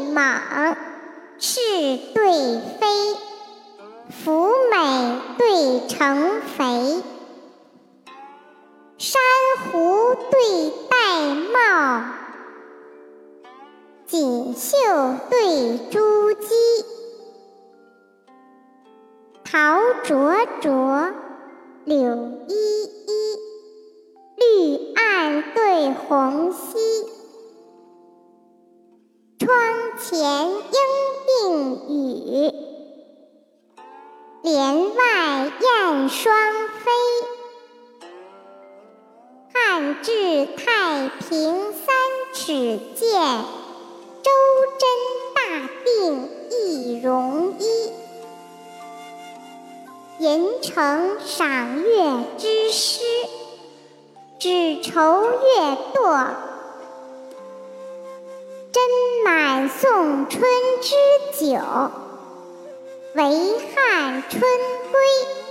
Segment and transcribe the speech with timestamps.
[0.00, 0.76] 猛，
[1.38, 1.60] 是
[2.14, 3.16] 对非，
[4.10, 7.02] 福美对成肥，
[8.98, 9.20] 珊
[9.64, 10.40] 瑚对
[10.88, 12.02] 玳瑁，
[14.06, 14.76] 锦绣
[15.30, 16.84] 对珠玑，
[19.44, 21.12] 桃灼灼，
[21.84, 21.98] 柳
[22.48, 23.38] 依依，
[24.36, 26.91] 绿岸对红溪。
[29.98, 30.58] 前莺
[31.26, 32.52] 并语，
[34.42, 36.34] 帘外燕双
[36.68, 36.90] 飞。
[39.52, 41.94] 汉至太平三
[42.32, 43.44] 尺剑，
[44.22, 44.30] 周
[44.78, 44.88] 真
[45.34, 47.92] 大定一戎衣。
[50.18, 53.00] 银城赏月之诗，
[54.38, 56.51] 只愁月堕。
[59.80, 60.42] 送春
[60.80, 60.94] 之
[61.46, 61.58] 酒，
[63.14, 63.24] 为
[63.74, 65.41] 汉春归。